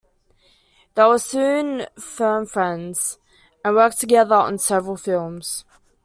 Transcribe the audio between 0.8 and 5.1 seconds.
They were soon firm friends, and worked together on several